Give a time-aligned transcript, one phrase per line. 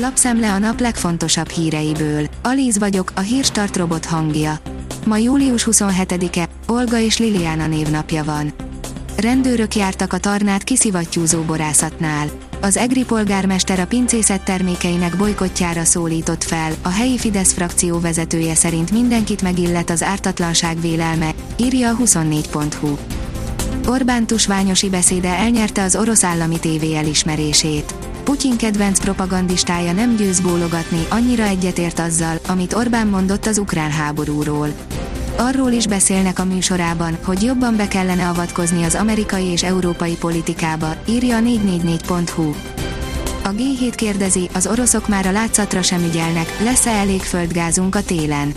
[0.00, 2.26] Lapszemle a nap legfontosabb híreiből.
[2.42, 4.58] Alíz vagyok, a hírstart robot hangja.
[5.06, 8.52] Ma július 27-e, Olga és Liliana névnapja van.
[9.16, 12.28] Rendőrök jártak a tarnát kiszivattyúzó borászatnál.
[12.60, 18.90] Az egri polgármester a pincészet termékeinek bolykottjára szólított fel, a helyi Fidesz frakció vezetője szerint
[18.90, 22.96] mindenkit megillet az ártatlanság vélelme, írja a 24.hu.
[23.86, 28.07] Orbán tusványosi beszéde elnyerte az orosz állami tévé elismerését.
[28.38, 34.68] Putyin kedvenc propagandistája nem győz bólogatni, annyira egyetért azzal, amit Orbán mondott az ukrán háborúról.
[35.36, 40.94] Arról is beszélnek a műsorában, hogy jobban be kellene avatkozni az amerikai és európai politikába,
[41.08, 42.54] írja a 444.hu.
[43.44, 48.52] A G7 kérdezi, az oroszok már a látszatra sem ügyelnek, lesz-e elég földgázunk a télen?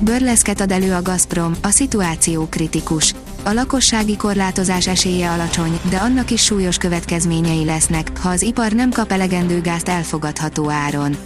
[0.00, 3.14] Börleszket ad elő a Gazprom, a szituáció kritikus.
[3.48, 8.90] A lakossági korlátozás esélye alacsony, de annak is súlyos következményei lesznek, ha az ipar nem
[8.90, 11.16] kap elegendő gázt elfogadható áron.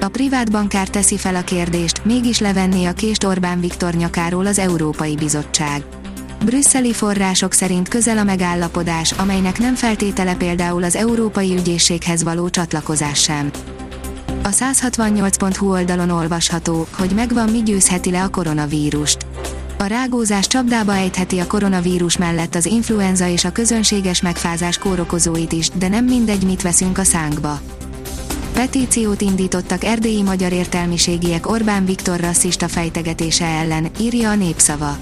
[0.00, 4.58] A privát bankár teszi fel a kérdést, mégis levenné a kést Orbán Viktor nyakáról az
[4.58, 5.82] Európai Bizottság.
[6.44, 13.22] Brüsszeli források szerint közel a megállapodás, amelynek nem feltétele például az Európai Ügyészséghez való csatlakozás
[13.22, 13.50] sem.
[14.42, 19.26] A 168.hu oldalon olvasható, hogy megvan mi győzheti le a koronavírust.
[19.80, 25.68] A rágózás csapdába ejtheti a koronavírus mellett az influenza és a közönséges megfázás kórokozóit is,
[25.68, 27.60] de nem mindegy mit veszünk a szánkba.
[28.52, 34.96] Petíciót indítottak erdélyi magyar értelmiségiek Orbán Viktor rasszista fejtegetése ellen, írja a népszava.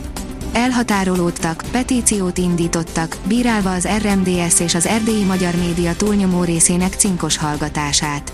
[0.52, 8.32] Elhatárolódtak, petíciót indítottak, bírálva az RMDS és az erdélyi magyar média túlnyomó részének cinkos hallgatását.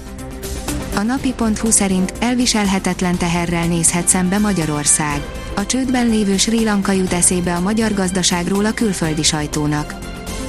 [0.94, 5.41] A napi.hu szerint elviselhetetlen teherrel nézhet szembe Magyarország.
[5.54, 9.94] A csődben lévő Sri Lanka jut eszébe a magyar gazdaságról a külföldi sajtónak.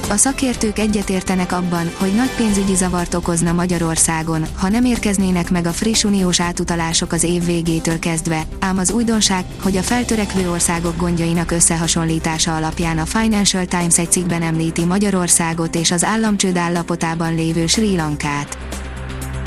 [0.08, 5.72] A szakértők egyetértenek abban, hogy nagy pénzügyi zavart okozna Magyarországon, ha nem érkeznének meg a
[5.72, 11.50] friss uniós átutalások az év végétől kezdve, ám az újdonság, hogy a feltörekvő országok gondjainak
[11.50, 17.96] összehasonlítása alapján a Financial Times egy cikkben említi Magyarországot és az államcsőd állapotában lévő Sri
[17.96, 18.58] Lankát.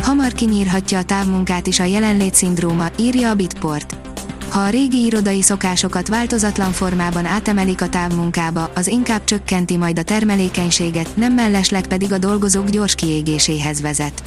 [0.01, 4.06] Hamar kinyírhatja a távmunkát is a jelenlét szindróma, írja a Bitport.
[4.49, 10.03] Ha a régi irodai szokásokat változatlan formában átemelik a távmunkába, az inkább csökkenti majd a
[10.03, 14.23] termelékenységet, nem mellesleg pedig a dolgozók gyors kiégéséhez vezet.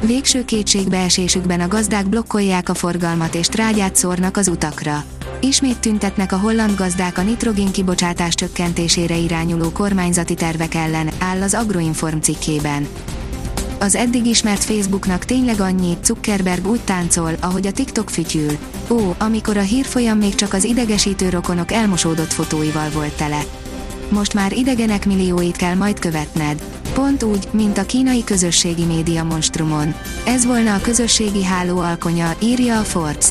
[0.00, 5.04] Végső kétségbeesésükben a gazdák blokkolják a forgalmat és trágyát szórnak az utakra.
[5.40, 11.54] Ismét tüntetnek a holland gazdák a nitrogén kibocsátás csökkentésére irányuló kormányzati tervek ellen, áll az
[11.54, 12.88] Agroinform cikkében.
[13.80, 18.58] Az eddig ismert Facebooknak tényleg annyi, Zuckerberg úgy táncol, ahogy a TikTok fütyül.
[18.90, 23.40] Ó, amikor a hírfolyam még csak az idegesítő rokonok elmosódott fotóival volt tele.
[24.08, 26.62] Most már idegenek millióit kell majd követned.
[26.94, 29.94] Pont úgy, mint a kínai közösségi média monstrumon.
[30.26, 33.26] Ez volna a közösségi háló alkonya, írja a Forbes.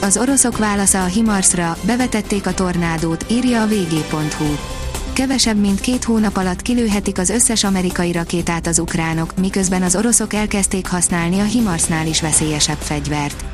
[0.00, 4.77] Az oroszok válasza a Himarsra, bevetették a tornádót, írja a vg.hu
[5.18, 10.32] kevesebb mint két hónap alatt kilőhetik az összes amerikai rakétát az ukránok, miközben az oroszok
[10.32, 13.44] elkezdték használni a Himarsnál is veszélyesebb fegyvert.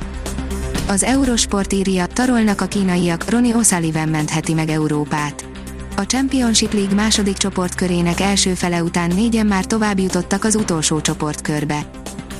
[0.88, 5.44] Az Eurosport írja, tarolnak a kínaiak, Ronnie O'Sullivan mentheti meg Európát.
[5.96, 11.90] A Championship League második csoportkörének első fele után négyen már tovább jutottak az utolsó csoportkörbe.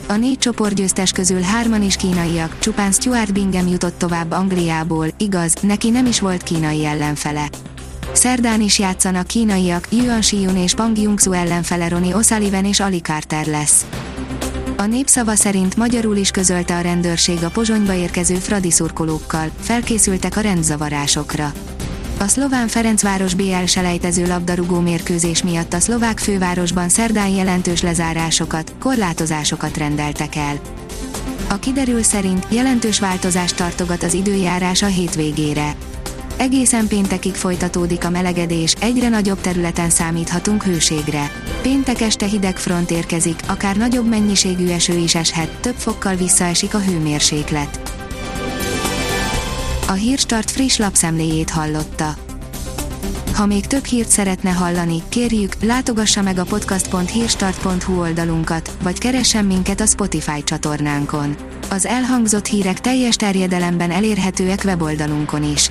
[0.09, 5.91] A négy csoportgyőztes közül hárman is kínaiak, csupán Stuart Bingham jutott tovább Angliából, igaz, neki
[5.91, 7.49] nem is volt kínai ellenfele.
[8.15, 13.47] Szerdán is játszanak kínaiak, Yuan Shiyun és Pang Yungsu ellenfele Ronnie O'Sullivan és Ali Carter
[13.47, 13.87] lesz.
[14.77, 20.41] A népszava szerint magyarul is közölte a rendőrség a Pozsonyba érkező fradi szurkolókkal, felkészültek a
[20.41, 21.53] rendzavarásokra.
[22.19, 29.77] A szlován Ferencváros BL selejtező labdarúgó mérkőzés miatt a szlovák fővárosban szerdán jelentős lezárásokat, korlátozásokat
[29.77, 30.61] rendeltek el.
[31.49, 35.75] A kiderül szerint jelentős változást tartogat az időjárás a hétvégére.
[36.37, 41.31] Egészen péntekig folytatódik a melegedés, egyre nagyobb területen számíthatunk hőségre.
[41.63, 46.79] Péntek este hideg front érkezik, akár nagyobb mennyiségű eső is eshet, több fokkal visszaesik a
[46.81, 47.95] hőmérséklet.
[49.89, 52.15] A Hírstart friss lapszemléjét hallotta.
[53.35, 59.81] Ha még több hírt szeretne hallani, kérjük, látogassa meg a podcast.hírstart.hu oldalunkat, vagy keressen minket
[59.81, 61.37] a Spotify csatornánkon.
[61.71, 65.71] Az elhangzott hírek teljes terjedelemben elérhetőek weboldalunkon is.